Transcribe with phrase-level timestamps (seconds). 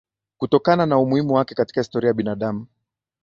[0.37, 2.67] Kutokana na umuhimu wake katika historia ya binadamu